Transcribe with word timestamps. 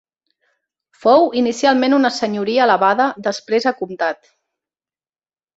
Fou 1.03 1.27
inicialment 1.41 1.95
una 1.99 2.11
senyoria 2.17 2.65
elevada 2.67 3.07
després 3.29 3.69
a 3.73 3.77
comtat. 3.83 4.37